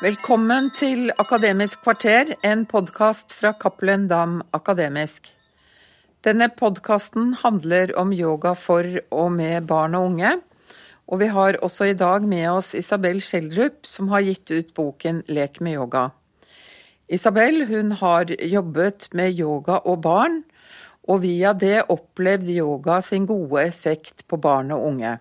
[0.00, 5.28] Velkommen til Akademisk kvarter, en podkast fra Cappelen Dam Akademisk.
[6.24, 10.32] Denne podkasten handler om yoga for og med barn og unge.
[11.12, 15.20] Og vi har også i dag med oss Isabel Schjelderup, som har gitt ut boken
[15.28, 16.08] Lek med yoga.
[17.12, 20.40] Isabel hun har jobbet med yoga og barn,
[21.04, 25.18] og via det opplevd yoga sin gode effekt på barn og unge.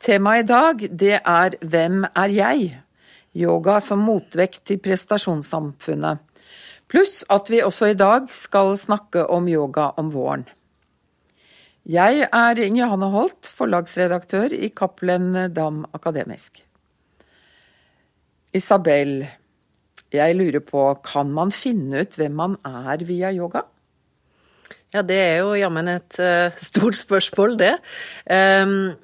[0.00, 2.78] Temaet i dag det er Hvem er jeg?
[3.36, 6.22] Yoga som motvekt til prestasjonssamfunnet.
[6.90, 10.48] Pluss at vi også i dag skal snakke om yoga om våren.
[11.86, 16.60] Jeg er Inge Johanne Holt, forlagsredaktør i Cappelen Dam Akademisk.
[18.52, 19.22] Isabel,
[20.10, 23.62] jeg lurer på, kan man finne ut hvem man er via yoga?
[24.90, 27.76] Ja, det er jo jammen et uh, stort spørsmål, det.
[28.26, 28.98] Um,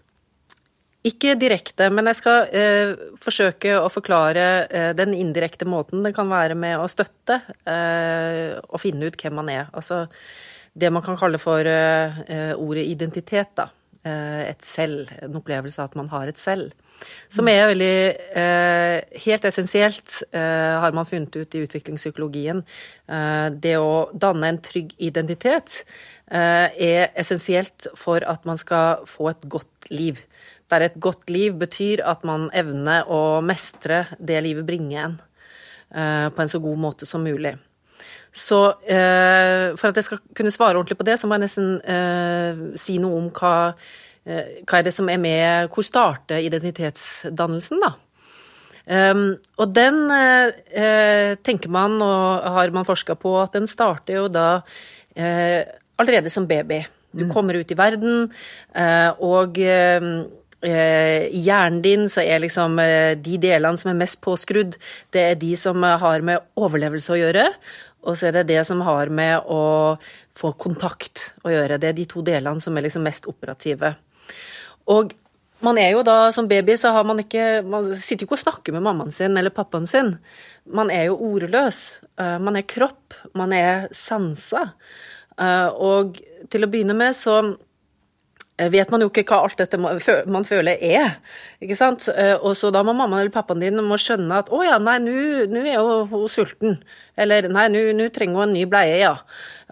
[1.08, 2.92] ikke direkte, men jeg skal eh,
[3.22, 9.08] forsøke å forklare eh, den indirekte måten det kan være med å støtte og finne
[9.08, 9.70] ut hvem man er.
[9.76, 10.06] Altså
[10.76, 13.70] det man kan kalle for ordet identitet, da.
[14.04, 15.08] et selv.
[15.24, 16.74] En opplevelse av at man har et selv.
[17.32, 17.94] Som er veldig
[18.40, 22.62] eh, Helt essensielt, eh, har man funnet ut i utviklingspsykologien.
[23.08, 25.82] Eh, det å danne en trygg identitet
[26.30, 30.22] eh, er essensielt for at man skal få et godt liv.
[30.70, 35.20] Der et godt liv betyr at man evner å mestre det livet bringer en,
[35.94, 37.54] eh, på en så god måte som mulig.
[38.32, 42.74] Så eh, for at jeg skal kunne svare ordentlig på det, så må jeg nesten
[42.76, 43.54] si noe om hva
[44.26, 47.94] Eh, hva er det som er med Hvor starter identitetsdannelsen, da?
[48.86, 54.28] Um, og den uh, tenker man, og har man forska på, at den starter jo
[54.30, 55.62] da uh,
[55.98, 56.84] allerede som baby.
[57.10, 57.32] Du mm.
[57.32, 58.28] kommer ut i verden,
[58.78, 59.58] uh, og
[60.64, 62.78] i hjernen din så er liksom
[63.22, 64.78] de delene som er mest påskrudd,
[65.14, 67.44] det er de som har med overlevelse å gjøre.
[68.06, 69.60] Og så er det det som har med å
[70.36, 71.78] få kontakt å gjøre.
[71.82, 73.92] Det er de to delene som er liksom mest operative.
[74.92, 75.14] Og
[75.64, 78.44] man er jo da, som baby, så har man ikke Man sitter jo ikke og
[78.44, 80.16] snakker med mammaen sin eller pappaen sin.
[80.68, 82.00] Man er jo ordløs.
[82.20, 83.16] Eh, man er kropp.
[83.34, 84.68] Man er sansa.
[85.40, 86.20] Eh, og
[86.52, 87.54] til å begynne med så eh,
[88.56, 91.18] vet man jo ikke hva alt dette man føler er.
[91.60, 92.06] ikke sant?
[92.40, 95.60] Og så da må mammaen eller pappaen din må skjønne at å ja, nei, nå
[95.60, 96.78] er jo hun sulten.
[97.20, 99.12] Eller nei, nå trenger hun en ny bleie, ja.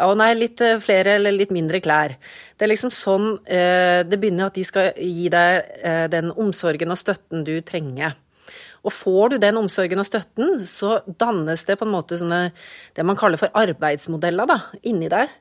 [0.05, 2.17] Å nei, litt flere eller litt mindre klær.
[2.59, 6.95] Det er liksom sånn eh, det begynner, at de skal gi deg eh, den omsorgen
[6.95, 8.19] og støtten du trenger.
[8.84, 12.43] Og får du den omsorgen og støtten, så dannes det på en måte sånne
[12.97, 15.33] det man kaller for arbeidsmodeller da, inni deg,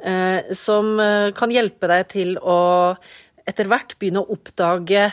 [0.00, 0.96] eh, som
[1.36, 2.58] kan hjelpe deg til å
[3.46, 5.04] etter hvert begynne å oppdage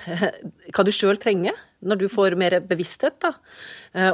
[0.74, 1.54] hva du sjøl trenger,
[1.86, 3.36] når du får mer bevissthet, da.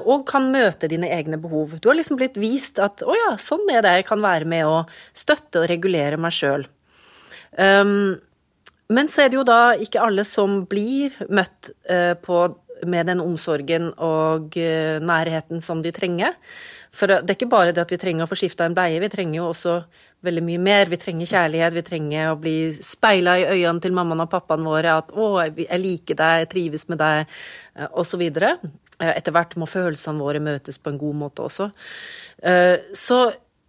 [0.01, 1.78] Og kan møte dine egne behov.
[1.80, 4.66] Du har liksom blitt vist at å ja, sånn er det jeg kan være med
[4.68, 4.81] å
[5.16, 6.66] støtte og regulere meg sjøl.
[7.57, 8.19] Um,
[8.90, 12.41] men så er det jo da ikke alle som blir møtt uh, på,
[12.88, 16.38] med den omsorgen og uh, nærheten som de trenger.
[16.95, 19.12] For det er ikke bare det at vi trenger å få skifta en bleie, vi
[19.13, 19.75] trenger jo også
[20.25, 20.89] veldig mye mer.
[20.89, 24.95] Vi trenger kjærlighet, vi trenger å bli speila i øynene til mammaen og pappaen våre
[24.97, 27.35] at 'å, jeg liker deg, jeg trives med deg',
[27.78, 28.25] uh, osv.
[29.00, 31.69] Etter hvert må følelsene våre møtes på en god måte også.
[32.91, 33.19] Så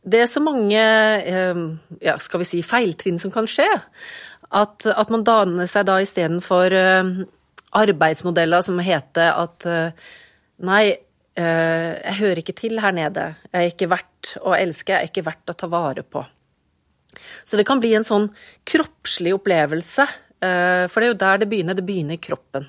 [0.02, 1.60] det er så mange eh,
[2.00, 3.68] ja, skal vi si, feiltrinn som kan skje.
[4.50, 6.74] At, at man danner seg da istedenfor
[7.76, 9.90] arbeidsmodeller som heter at uh,
[10.66, 10.84] nei,
[11.38, 13.24] uh, jeg hører ikke til her nede.
[13.50, 16.20] Jeg er ikke verdt å elske, jeg er ikke verdt å ta vare på.
[17.44, 18.26] Så det kan bli en sånn
[18.68, 20.04] kroppslig opplevelse.
[20.40, 21.74] For det er jo der det begynner.
[21.76, 22.64] Det begynner i kroppen.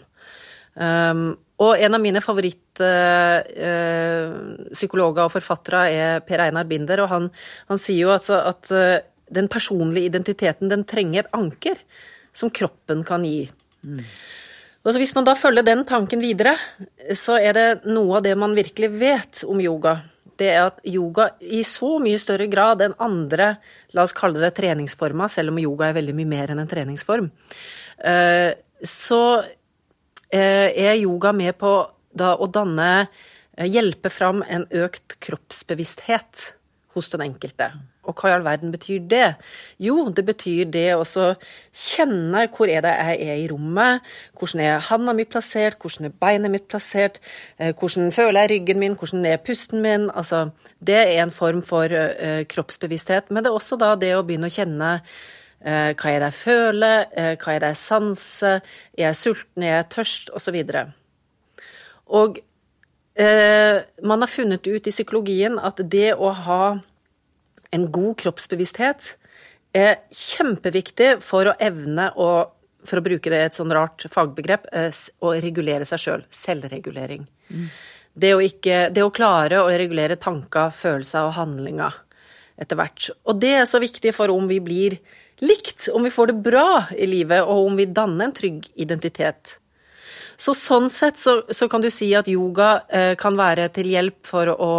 [0.74, 7.24] Um, og en av mine favorittpsykologer og forfattere er Per Einar Binder, og han,
[7.70, 8.64] han sier jo altså at
[9.32, 11.80] den personlige identiteten, den trenger et anker
[12.36, 13.48] som kroppen kan gi.
[13.84, 14.04] Mm.
[14.82, 16.56] Og hvis man da følger den tanken videre,
[17.14, 20.00] så er det noe av det man virkelig vet om yoga.
[20.42, 23.54] Det er at yoga i så mye større grad enn andre,
[23.94, 27.30] la oss kalle det treningsformer, selv om yoga er veldig mye mer enn en treningsform,
[28.02, 28.52] uh,
[28.82, 29.22] så
[30.32, 31.70] Eh, er yoga med på
[32.24, 36.46] å danne eh, Hjelpe fram en økt kroppsbevissthet
[36.96, 37.68] hos den enkelte.
[38.10, 39.28] Og hva i all verden betyr det?
[39.82, 44.08] Jo, det betyr det å kjenne hvor er det jeg er i rommet,
[44.40, 47.20] hvordan er handa mi plassert, hvordan er beinet mitt plassert,
[47.60, 50.10] eh, hvordan føler jeg ryggen min, hvordan er pusten min?
[50.10, 50.48] Altså,
[50.80, 54.50] det er en form for uh, kroppsbevissthet, men det er også da det å begynne
[54.50, 54.96] å kjenne
[55.62, 57.04] Eh, hva er det jeg føler?
[57.14, 58.64] Eh, hva er det jeg sanser?
[58.98, 59.64] Er jeg sulten?
[59.64, 60.32] Er jeg tørst?
[60.34, 60.54] Og så.
[62.08, 62.40] Og
[63.16, 66.64] eh, man har funnet ut i psykologien at det å ha
[67.72, 69.14] en god kroppsbevissthet
[69.76, 72.30] er kjempeviktig for å evne å,
[72.88, 74.92] for å bruke det et sånn rart fagbegrep, eh,
[75.24, 76.28] å regulere seg sjøl.
[76.28, 76.68] Selv.
[76.68, 77.26] Selvregulering.
[77.50, 77.68] Mm.
[78.12, 81.96] Det, å ikke, det å klare å regulere tanker, følelser og handlinger
[82.62, 83.08] etter hvert.
[83.26, 84.98] Og det er så viktig for om vi blir
[85.42, 89.56] likt, om vi får det bra i livet, og om vi danner en trygg identitet.
[90.42, 94.26] Så sånn sett så, så kan du si at yoga eh, kan være til hjelp
[94.28, 94.74] for å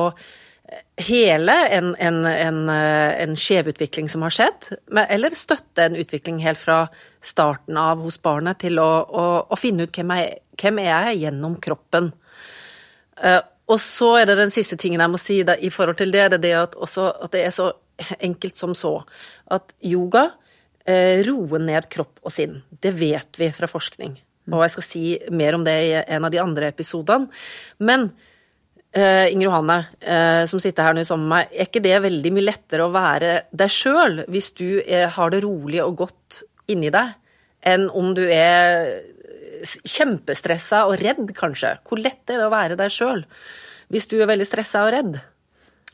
[1.02, 4.69] hele en, en, en, eh, en skjevutvikling som har skjedd,
[5.02, 6.86] eller støtte en utvikling helt fra
[7.22, 11.22] starten av hos barnet til å, å, å finne ut hvem er, hvem er jeg
[11.24, 12.12] gjennom kroppen.
[13.22, 13.40] Uh,
[13.70, 16.26] og så er det den siste tingen jeg må si da, i forhold til det,
[16.32, 17.70] det er det at, også, at det er så
[18.18, 18.96] enkelt som så
[19.52, 20.26] at yoga
[20.88, 22.58] eh, roer ned kropp og sinn.
[22.82, 24.16] Det vet vi fra forskning.
[24.50, 27.30] Og jeg skal si mer om det i en av de andre episodene.
[27.78, 28.10] Men
[28.92, 32.32] Uh, Inger Johanne, uh, som sitter her nå sammen med meg, er ikke det veldig
[32.36, 36.90] mye lettere å være deg sjøl hvis du er, har det rolig og godt inni
[36.92, 37.14] deg,
[37.64, 39.00] enn om du er
[39.64, 41.78] kjempestressa og redd, kanskje?
[41.88, 43.24] Hvor lett er det å være deg sjøl
[43.92, 45.16] hvis du er veldig stressa og redd?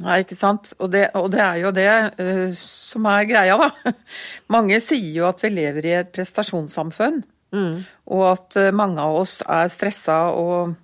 [0.03, 0.73] Nei, ikke sant.
[0.83, 3.95] Og det, og det er jo det uh, som er greia, da.
[4.55, 7.23] Mange sier jo at vi lever i et prestasjonssamfunn,
[7.55, 7.73] mm.
[8.11, 10.75] og at mange av oss er stressa og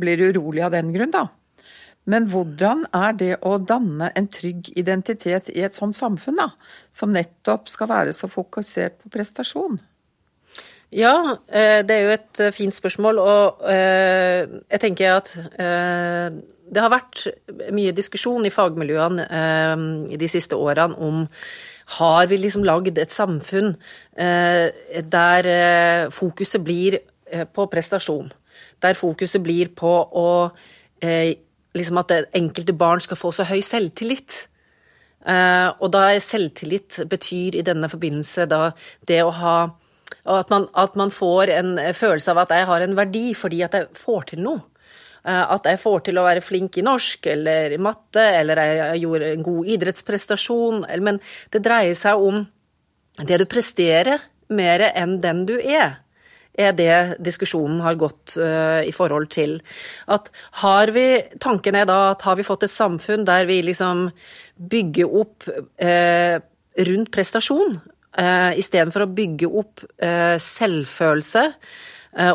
[0.00, 1.28] blir urolig av den grunn, da.
[2.08, 6.48] Men hvordan er det å danne en trygg identitet i et sånt samfunn, da,
[6.96, 9.78] som nettopp skal være så fokusert på prestasjon?
[10.90, 14.42] Ja, eh, det er jo et eh, fint spørsmål, og eh,
[14.72, 15.30] jeg tenker at
[16.70, 17.26] det har vært
[17.74, 19.24] mye diskusjon i fagmiljøene
[20.18, 21.24] de siste årene om
[21.98, 23.72] har vi liksom lagd et samfunn
[24.14, 25.48] der
[26.14, 28.30] fokuset blir på prestasjon?
[28.82, 30.28] Der fokuset blir på å
[31.02, 31.36] eh,
[31.76, 34.46] liksom at enkelte barn skal få så høy selvtillit.
[35.20, 38.70] Eh, og da selvtillit betyr i denne forbindelse da
[39.08, 39.56] det å ha
[40.26, 43.76] at man, at man, får en følelse av at jeg har en verdi fordi at
[43.76, 44.64] jeg får til noe.
[45.24, 49.04] Eh, at jeg får til å være flink i norsk eller i matte, eller jeg
[49.04, 50.84] gjorde en god idrettsprestasjon.
[51.04, 51.20] Men
[51.52, 52.44] det dreier seg om
[53.20, 56.00] det du presterer, mer enn den du er
[56.60, 59.58] er det diskusjonen har gått uh, i forhold til.
[60.10, 60.30] At
[60.62, 61.06] har vi
[61.40, 64.08] Tanken er da at har vi fått et samfunn der vi liksom
[64.70, 66.36] bygger opp uh,
[66.90, 67.78] rundt prestasjon,
[68.20, 71.46] uh, istedenfor å bygge opp uh, selvfølelse,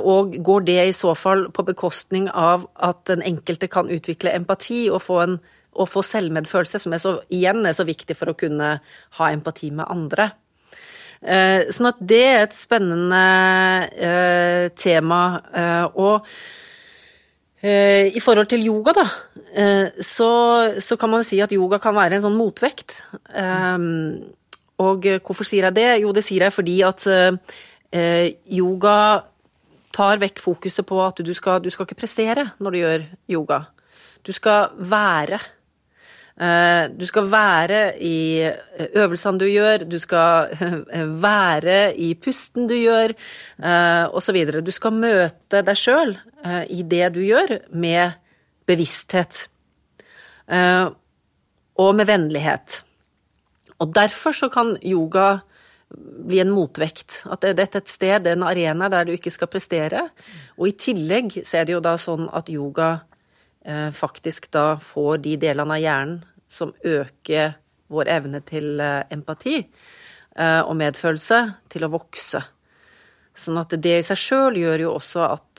[0.08, 4.86] og går det i så fall på bekostning av at den enkelte kan utvikle empati
[4.88, 5.34] og få, en,
[5.76, 8.70] og få selvmedfølelse, som er så, igjen er så viktig for å kunne
[9.20, 10.30] ha empati med andre?
[11.26, 13.22] Eh, sånn at det er et spennende
[13.98, 15.24] eh, tema.
[15.50, 16.30] Eh, og
[17.66, 19.04] i forhold til yoga, da,
[20.06, 20.28] så,
[20.78, 22.94] så, kan man si at yoga kan være en sånn motvekt.
[24.86, 25.88] Og hvorfor sier jeg det?
[26.04, 27.08] Jo, det sier jeg fordi at
[28.54, 29.00] yoga
[29.98, 33.60] tar vekk fokuset på at du skal, du skal ikke prestere når du gjør yoga.
[34.22, 35.42] Du skal være.
[36.36, 40.52] Eh, du skal være i eh, øvelsene du gjør, du skal
[41.28, 43.14] være i pusten du gjør,
[43.64, 44.42] eh, osv.
[44.60, 46.16] Du skal møte deg sjøl
[46.70, 48.20] i det du gjør, med
[48.70, 49.48] bevissthet.
[50.46, 52.84] Og med vennlighet.
[53.82, 55.40] Og derfor så kan yoga
[55.90, 57.24] bli en motvekt.
[57.34, 60.04] At dette er et sted, en arena der du ikke skal prestere.
[60.60, 63.15] Og i tillegg så er det jo da sånn at yoga Eh,
[63.94, 67.56] faktisk da får de delene av hjernen som øker
[67.92, 72.42] vår evne til eh, empati eh, og medfølelse, til å vokse.
[73.36, 75.52] Sånn at det i seg sjøl gjør jo også at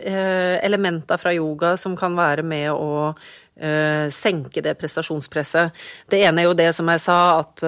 [0.00, 5.76] eh, elementer fra yoga som kan være med å eh, senke det prestasjonspresset.
[6.08, 7.64] Det ene er jo det som jeg sa, at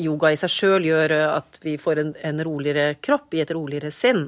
[0.00, 4.24] yoga i seg sjøl gjør at vi får en, roligere kropp i et roligere sinn.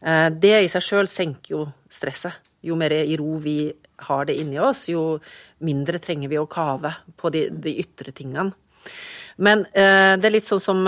[0.00, 2.40] Det i seg sjøl senker jo stresset.
[2.62, 3.66] Jo mer i ro vi
[4.06, 5.18] har det inni oss, jo
[5.66, 8.54] mindre trenger vi å kave på de, de ytre tingene.
[9.42, 10.86] Men det er litt sånn som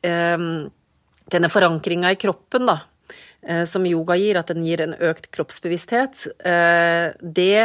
[0.00, 2.78] denne forankringa i kroppen, da.
[3.40, 6.26] Uh, som yoga gir, at den gir en økt kroppsbevissthet.
[7.20, 7.60] det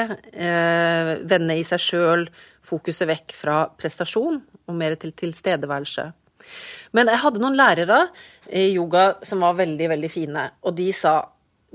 [1.27, 2.27] vender i seg sjøl
[2.65, 6.08] fokuset vekk fra prestasjon og mer til tilstedeværelse.
[6.96, 8.05] Men jeg hadde noen lærere
[8.48, 11.20] i yoga som var veldig, veldig fine, og de sa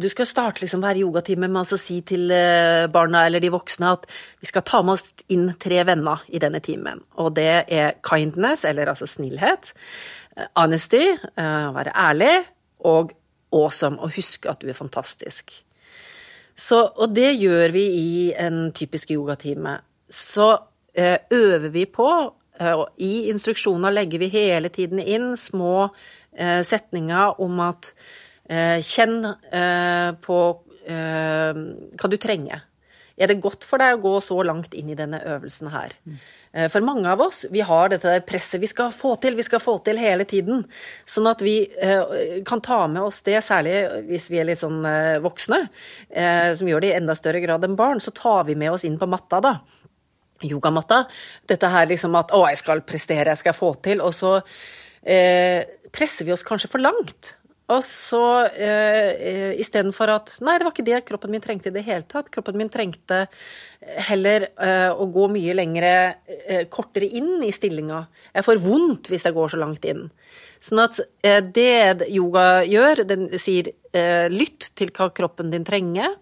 [0.01, 3.91] du skal starte liksom hver yogatime med å si til eh, barna eller de voksne
[3.99, 4.07] at
[4.41, 7.03] vi skal ta med oss inn tre venner i denne timen.
[7.21, 9.75] Og det er kindness, eller altså snillhet,
[10.37, 12.33] eh, honesty, eh, være ærlig,
[12.89, 13.13] og
[13.53, 15.53] awesome, og husk at du er fantastisk.
[16.55, 19.79] Så, og det gjør vi i en typisk yogatime.
[20.11, 20.53] Så
[20.97, 22.11] øver vi på
[22.61, 25.91] Eh, I instruksjoner legger vi hele tiden inn små
[26.37, 27.93] eh, setninger om at
[28.51, 29.23] eh, kjenn
[30.25, 30.41] på
[30.91, 32.65] hva du trenger.
[33.21, 35.93] Er det godt for deg å gå så langt inn i denne øvelsen her?
[36.73, 39.77] For mange av oss, vi har dette presset vi skal få til, vi skal få
[39.87, 40.65] til hele tiden.
[41.07, 41.69] Sånn at vi
[42.49, 43.77] kan ta med oss det, særlig
[44.09, 44.81] hvis vi er litt sånn
[45.23, 45.61] voksne,
[46.11, 48.99] som gjør det i enda større grad enn barn, så tar vi med oss inn
[48.99, 49.55] på matta, da
[50.43, 51.05] yogamatta.
[51.49, 54.43] Dette her liksom at 'å, jeg skal prestere, jeg skal få til', og så
[55.03, 57.37] eh, presser vi oss kanskje for langt.
[57.71, 61.75] Og så uh, eh istedenfor at Nei, det var ikke det kroppen min trengte i
[61.75, 62.31] det hele tatt.
[62.33, 63.27] Kroppen min trengte
[64.09, 65.93] heller uh, å gå mye lengre,
[66.51, 68.03] uh, kortere inn i stillinga.
[68.35, 70.09] Jeg får vondt hvis jeg går så langt inn.
[70.61, 73.73] Sånn at uh, det yoga gjør, den sier
[74.31, 76.13] lytt til hva kroppen din trenger.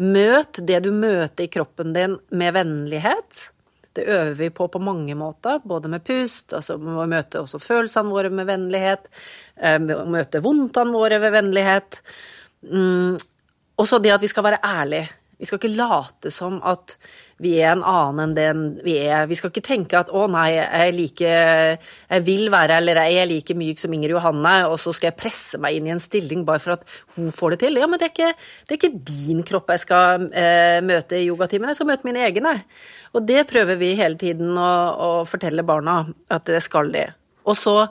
[0.00, 3.51] Møt det du møter i kroppen din med vennlighet.
[3.92, 8.12] Det øver vi på på mange måter, både med pust, altså må møte også følelsene
[8.12, 9.10] våre med vennlighet,
[9.62, 12.00] å møte vondtene våre ved vennlighet.
[12.72, 13.18] Mm.
[13.82, 15.10] Også det at vi skal være ærlige.
[15.42, 16.92] Vi skal ikke late som at
[17.42, 19.24] vi er en annen enn den vi er.
[19.26, 21.32] Vi skal ikke tenke at 'å nei, jeg, like,
[22.12, 25.18] jeg vil være eller jeg er like myk som Inger Johanne', og så skal jeg
[25.18, 27.80] presse meg inn i en stilling bare for at hun får det til.
[27.82, 31.26] Ja, men det er ikke, det er ikke din kropp jeg skal eh, møte i
[31.26, 32.54] yogatimen, jeg skal møte mine egne.
[33.12, 37.08] Og det prøver vi hele tiden å, å fortelle barna, at det skal de.
[37.42, 37.90] Og så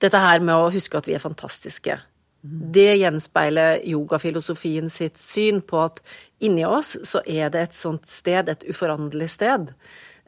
[0.00, 2.00] dette her med å huske at vi er fantastiske.
[2.46, 6.02] Det gjenspeiler yogafilosofien sitt syn på at
[6.44, 9.72] inni oss så er det et sånt sted, et uforanderlig sted,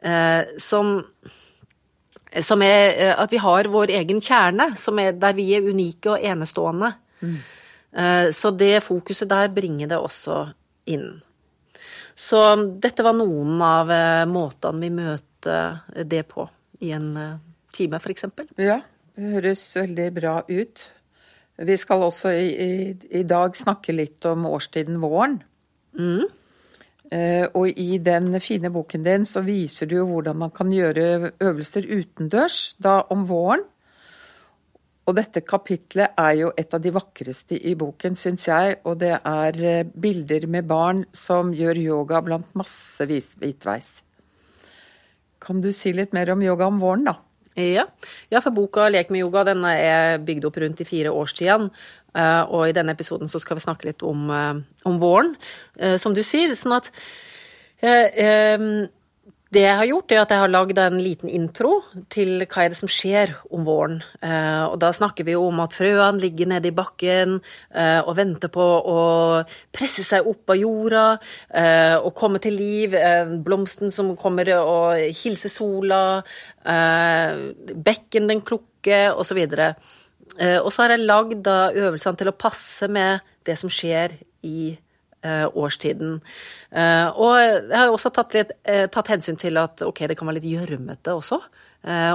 [0.01, 0.97] eh, som,
[2.41, 6.15] som er eh, At vi har vår egen kjerne, som er der vi er unike
[6.15, 6.93] og enestående.
[7.21, 7.39] Mm.
[7.91, 10.43] Eh, så det fokuset der bringer det også
[10.89, 11.21] inn.
[12.19, 12.41] Så
[12.83, 16.49] dette var noen av eh, måtene vi møter det på
[16.83, 17.13] i en
[17.75, 18.25] time, f.eks.
[18.57, 18.79] Ja,
[19.15, 20.89] det høres veldig bra ut.
[21.59, 22.73] Vi skal også i, i,
[23.19, 25.39] i dag snakke litt om årstiden våren.
[25.97, 26.27] Mm.
[27.09, 31.33] Uh, og i den fine boken din så viser du jo hvordan man kan gjøre
[31.41, 33.65] øvelser utendørs da om våren.
[35.09, 38.75] Og dette kapitlet er jo et av de vakreste i boken, syns jeg.
[38.85, 43.95] Og det er eh, bilder med barn som gjør yoga blant massevis hvitveis.
[45.41, 47.15] Kan du si litt mer om yoga om våren, da?
[47.59, 47.85] Ja.
[48.31, 51.69] ja, for boka 'Lek med yoga' den er bygd opp rundt de fire årstidene.
[52.15, 55.35] Eh, og i denne episoden så skal vi snakke litt om, eh, om våren,
[55.77, 56.55] eh, som du sier.
[56.55, 56.91] Sånn at
[59.49, 61.79] det jeg har gjort, er at jeg har lagd en liten intro
[62.13, 63.97] til hva er det som skjer om våren.
[64.21, 68.99] Og da snakker vi om at frøene ligger nede i bakken og venter på å
[69.73, 71.05] presse seg opp av jorda
[72.03, 72.93] og komme til liv.
[73.41, 76.03] Blomsten som kommer og hilser sola.
[77.89, 79.41] Bekken den klukker, osv.
[80.37, 84.15] Eh, og så har jeg lagd øvelsene til å passe med det som skjer
[84.45, 84.88] i eh,
[85.27, 86.19] årstiden.
[86.71, 88.53] Eh, og jeg har også tatt, litt,
[88.93, 91.41] tatt hensyn til at ok, det kan være litt gjørmete også.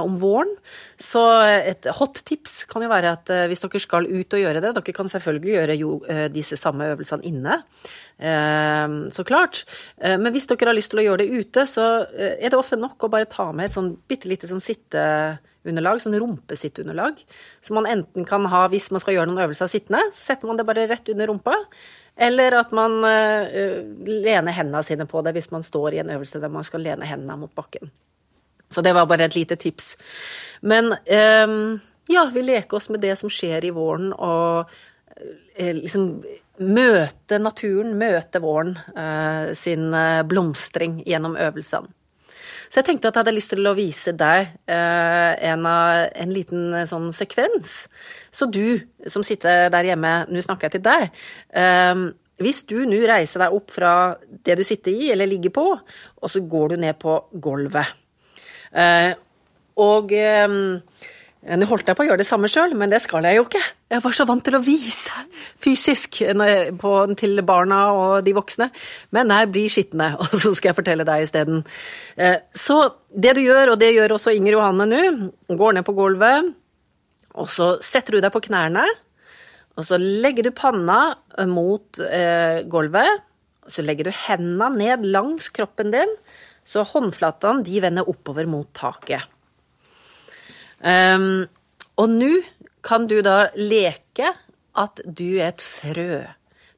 [0.05, 0.51] om våren.
[1.01, 4.75] Så et hot tips kan jo være at hvis dere skal ut og gjøre det
[4.75, 5.95] Dere kan selvfølgelig gjøre jo,
[6.29, 7.55] disse samme øvelsene inne,
[9.09, 9.63] så klart.
[9.97, 13.07] Men hvis dere har lyst til å gjøre det ute, så er det ofte nok
[13.07, 15.01] å bare ta med et sånn bitte lite sånn sitte
[15.65, 17.21] underlag, sånn rumpesitteunderlag.
[17.65, 20.59] Som man enten kan ha hvis man skal gjøre noen øvelser sittende, så setter man
[20.59, 21.57] det bare rett under rumpa.
[22.17, 26.39] Eller at man uh, lener hendene sine på det hvis man står i en øvelse
[26.39, 27.91] der man skal lene hendene mot bakken.
[28.71, 29.93] Så det var bare et lite tips.
[30.61, 31.75] Men um,
[32.09, 34.71] ja, vi leker oss med det som skjer i våren, og
[35.55, 36.23] liksom
[36.59, 38.73] møte naturen, møte våren
[39.55, 39.93] sin
[40.27, 41.87] blomstring gjennom øvelsene.
[42.69, 46.73] Så jeg tenkte at jeg hadde lyst til å vise deg eh, en, en, liten
[46.81, 47.75] eh, sånn sekvens.
[48.33, 48.79] Så du
[49.11, 51.19] som sitter der hjemme, nå snakker jeg til deg.
[51.55, 52.05] Eh,
[52.45, 53.91] hvis du nå reiser deg opp fra
[54.45, 57.93] det du sitter i eller ligger på, og så går du ned på gulvet.
[58.75, 59.13] Eh,
[59.75, 60.11] Og
[60.47, 60.77] um,
[61.45, 63.61] nå holdt jeg på å gjøre det samme sjøl, men det skal jeg jo ikke.
[63.93, 65.25] Jeg var så vant til å vise
[65.61, 66.23] fysisk
[66.81, 68.71] på, til barna og de voksne.
[69.13, 71.61] Men nei, bli skitne, og så skal jeg fortelle deg isteden.
[72.17, 72.79] Eh, så
[73.13, 75.03] det du gjør, og det gjør også Inger Johanne nå,
[75.53, 76.49] går ned på gulvet,
[77.35, 78.87] og så setter du deg på knærne.
[79.75, 80.99] Og så legger du panna
[81.51, 83.21] mot eh, gulvet,
[83.65, 86.17] og så legger du hendene ned langs kroppen din,
[86.65, 89.27] så håndflatene de vender oppover mot taket.
[90.79, 91.45] Um,
[91.95, 92.31] og nå
[92.85, 94.33] kan du da leke
[94.75, 96.25] at du er et frø.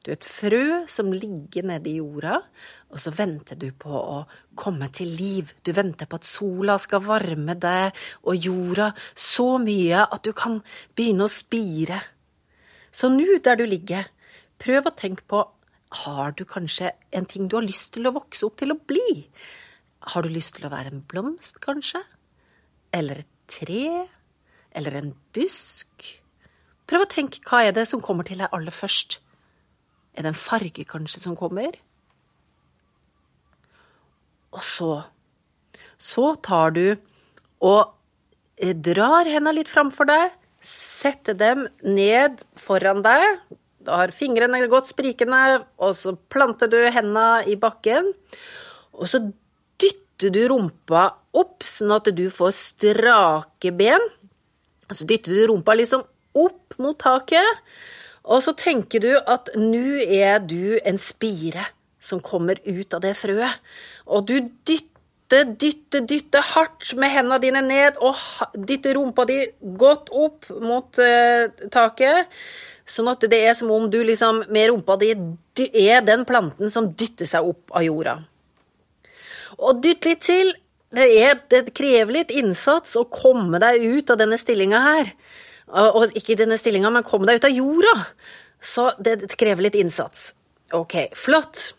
[0.04, 2.38] Du er et frø som ligger nede i jorda,
[2.88, 4.22] og så venter du på å
[4.56, 5.50] komme til liv.
[5.66, 10.60] Du venter på at sola skal varme deg og jorda så mye at du kan
[10.96, 12.00] begynne å spire.
[12.94, 14.06] Så nå der du ligger,
[14.58, 15.42] prøv å tenke på
[16.04, 19.24] har du kanskje en ting du har lyst til å vokse opp til å bli?
[20.12, 22.02] Har du lyst til å være en blomst, kanskje?
[22.92, 24.06] Eller et tre?
[24.76, 26.06] Eller en busk?
[26.88, 29.18] Prøv å tenke hva er det som kommer til deg aller først?
[30.16, 31.76] Er det en farge kanskje som kommer?
[34.52, 34.90] Og så
[35.98, 36.96] Så tar du
[37.58, 37.90] og
[38.56, 40.30] eh, drar hendene litt framfor deg,
[40.62, 43.40] setter dem ned foran deg.
[43.82, 48.12] Da har fingrene gått sprikende, og så planter du hendene i bakken.
[48.94, 49.24] Og så
[49.82, 51.08] dytter du rumpa
[51.38, 54.04] opp, sånn at du får strake ben.
[54.90, 56.04] Så dytter du rumpa liksom
[56.38, 57.64] opp mot taket,
[58.28, 61.64] og så tenker du at nå er du en spire
[62.00, 63.58] som kommer ut av det frøet.
[64.06, 64.36] Og du
[64.68, 68.16] dytter, dytter, dytter hardt med hendene dine ned, og
[68.68, 69.40] dytter rumpa di
[69.80, 72.28] godt opp mot uh, taket.
[72.88, 75.12] Sånn at det er som om du liksom med rumpa di
[75.68, 78.16] er den planten som dytter seg opp av jorda.
[79.58, 80.54] Og dytt litt til.
[80.94, 85.10] Det, er, det krever litt innsats å komme deg ut av denne stillinga her.
[85.92, 87.96] Og ikke denne stillinga, men komme deg ut av jorda.
[88.60, 90.32] Så det, krever litt innsats.
[90.76, 91.74] Ok, flott.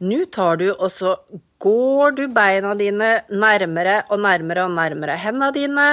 [0.00, 1.14] Nå tar du og så
[1.60, 5.88] går du beina dine nærmere og nærmere og nærmere hendene dine.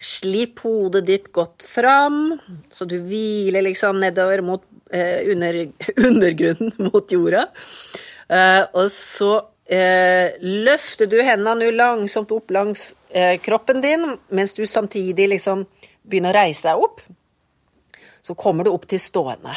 [0.00, 2.34] Slipp hodet ditt godt fram,
[2.72, 5.60] så du hviler liksom nedover mot eh, under,
[6.08, 7.46] undergrunnen, mot jorda.
[8.28, 14.66] Eh, og så Eh, løfter du hendene langsomt opp langs eh, kroppen din, mens du
[14.68, 15.64] samtidig liksom
[16.04, 17.00] begynner å reise deg opp.
[18.24, 19.56] Så kommer du opp til stående.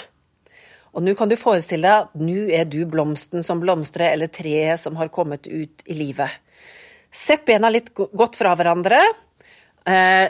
[0.95, 4.79] Og nå kan du forestille deg at nå er du blomsten som blomstrer, eller treet
[4.79, 6.31] som har kommet ut i livet.
[7.11, 9.01] Sett bena litt godt fra hverandre.
[9.87, 10.27] Eh,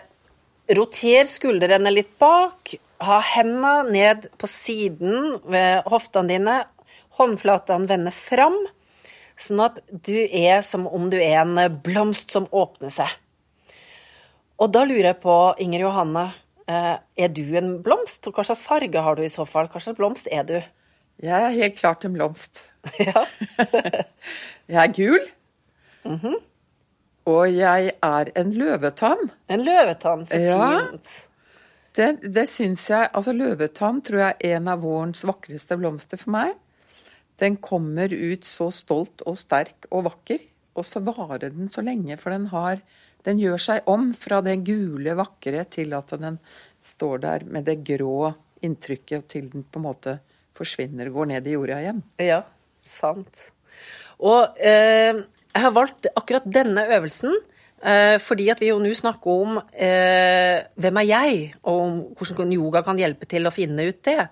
[0.77, 2.73] roter skuldrene litt bak.
[3.05, 6.57] Ha hendene ned på siden ved hoftene dine.
[7.17, 8.57] Håndflatene vender fram.
[9.37, 13.11] Sånn at du er som om du er en blomst som åpner seg.
[14.57, 16.23] Og da lurer jeg på, Inger Johanne,
[16.65, 18.25] eh, er du en blomst?
[18.25, 19.69] Og hva slags farge har du i så fall?
[19.69, 20.57] Hva slags blomst er du?
[21.21, 22.65] Jeg er helt klart en blomst.
[23.03, 23.25] Ja.
[24.71, 25.19] jeg er gul.
[26.05, 26.35] Mm -hmm.
[27.25, 29.31] Og jeg er en løvetann.
[29.49, 30.47] En løvetann, så fint.
[30.47, 31.27] Ja,
[31.97, 36.29] det, det syns jeg Altså, løvetann tror jeg er en av vårens vakreste blomster for
[36.29, 36.53] meg.
[37.37, 40.41] Den kommer ut så stolt og sterk og vakker,
[40.77, 42.81] og så varer den så lenge, for den har
[43.27, 46.37] Den gjør seg om fra det gule, vakre til at den
[46.85, 48.29] står der med det grå
[48.63, 50.13] inntrykket, til den på en måte
[50.55, 51.99] forsvinner og går ned i jorda igjen.
[52.23, 52.37] Ja,
[52.79, 53.41] sant.
[54.23, 55.17] Og eh,
[55.51, 57.35] jeg har valgt akkurat denne øvelsen
[57.77, 62.81] fordi at vi jo nå snakker om eh, hvem er jeg, og om hvordan yoga
[62.85, 64.27] kan hjelpe til å finne ut det.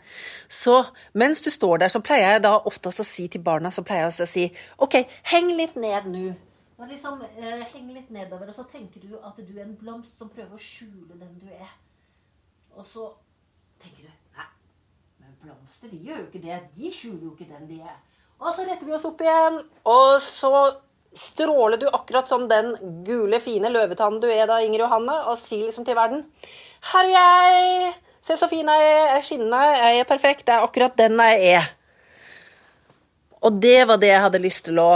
[0.49, 0.79] Så
[1.13, 4.09] mens du står der, så pleier jeg da oftest å si til barna så pleier
[4.09, 4.47] jeg å si
[4.81, 4.97] OK,
[5.31, 6.25] heng litt ned nå.
[6.85, 10.29] Liksom, eh, heng litt nedover, og så tenker du at du er en blomst som
[10.29, 11.71] prøver å skjule den du er.
[12.75, 13.13] Og så
[13.79, 14.49] tenker du Nei,
[15.21, 16.59] men blomster de gjør jo ikke det.
[16.75, 17.95] De skjuler jo ikke den de er.
[18.41, 20.51] Og så retter vi oss opp igjen, og så
[21.15, 22.73] stråler du akkurat som den
[23.07, 26.25] gule, fine løvetannen du er da, Inger Johanne, og si liksom til verden
[26.91, 27.93] Her er jeg!
[28.25, 31.19] Se så fin jeg er, jeg er skinnende, jeg er perfekt, det er akkurat den
[31.21, 31.67] jeg er.
[33.45, 34.89] Og det var det jeg hadde lyst til å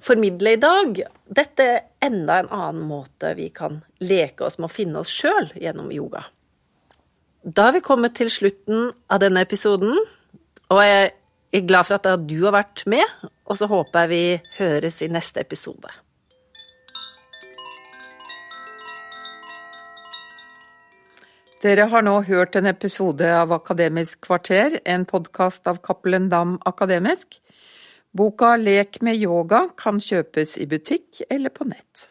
[0.00, 1.02] formidle i dag.
[1.28, 5.50] Dette er enda en annen måte vi kan leke oss med å finne oss sjøl
[5.60, 6.24] gjennom yoga.
[7.44, 9.92] Da har vi kommet til slutten av denne episoden,
[10.72, 11.12] og jeg
[11.52, 13.04] er glad for at du har vært med,
[13.48, 15.90] og så håper jeg vi høres i neste episode.
[21.58, 27.40] Dere har nå hørt en episode av Akademisk kvarter, en podkast av Cappelen Dam Akademisk.
[28.14, 32.06] Boka Lek med yoga kan kjøpes i butikk eller på nett.